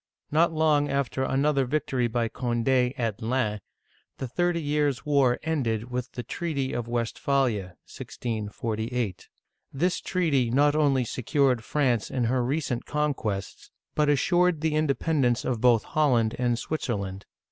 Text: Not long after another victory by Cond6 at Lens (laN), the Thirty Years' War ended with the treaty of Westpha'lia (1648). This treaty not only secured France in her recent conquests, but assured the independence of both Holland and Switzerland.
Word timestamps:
Not 0.31 0.51
long 0.51 0.89
after 0.89 1.21
another 1.21 1.63
victory 1.63 2.07
by 2.07 2.27
Cond6 2.27 2.95
at 2.97 3.21
Lens 3.21 3.59
(laN), 3.59 3.59
the 4.17 4.27
Thirty 4.27 4.59
Years' 4.59 5.05
War 5.05 5.37
ended 5.43 5.91
with 5.91 6.13
the 6.13 6.23
treaty 6.23 6.73
of 6.73 6.87
Westpha'lia 6.87 7.75
(1648). 7.85 9.29
This 9.71 9.99
treaty 10.01 10.49
not 10.49 10.75
only 10.75 11.05
secured 11.05 11.63
France 11.63 12.09
in 12.09 12.23
her 12.23 12.43
recent 12.43 12.87
conquests, 12.87 13.69
but 13.93 14.09
assured 14.09 14.61
the 14.61 14.73
independence 14.73 15.45
of 15.45 15.61
both 15.61 15.83
Holland 15.83 16.35
and 16.39 16.57
Switzerland. 16.57 17.27